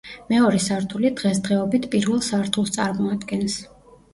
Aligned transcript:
მეორე 0.29 0.61
სართული 0.67 1.11
დღესდღეობით 1.19 1.85
პირველ 1.93 2.25
სართულს 2.31 2.75
წარმოადგენს. 2.79 3.63